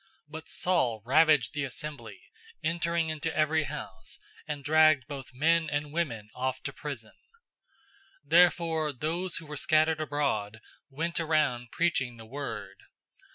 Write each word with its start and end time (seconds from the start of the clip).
008:003 0.01 0.07
But 0.31 0.49
Saul 0.49 1.01
ravaged 1.05 1.53
the 1.53 1.63
assembly, 1.63 2.23
entering 2.63 3.09
into 3.09 3.37
every 3.37 3.65
house, 3.65 4.17
and 4.47 4.63
dragged 4.63 5.05
both 5.07 5.31
men 5.31 5.69
and 5.69 5.93
women 5.93 6.27
off 6.33 6.63
to 6.63 6.73
prison. 6.73 7.11
008:004 8.25 8.29
Therefore 8.31 8.93
those 8.93 9.35
who 9.35 9.45
were 9.45 9.55
scattered 9.57 10.01
abroad 10.01 10.59
went 10.89 11.19
around 11.19 11.69
preaching 11.71 12.17
the 12.17 12.25
word. 12.25 12.77